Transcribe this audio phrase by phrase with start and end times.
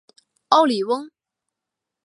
[0.49, 1.11] 奥里翁。